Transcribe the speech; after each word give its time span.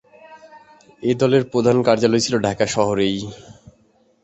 এই 1.03 1.15
দলের 1.21 1.43
প্রধান 1.51 1.77
কার্যালয় 1.87 2.23
ছিল 2.25 2.35
ঢাকা 2.45 2.65
শহরেই। 2.67 3.17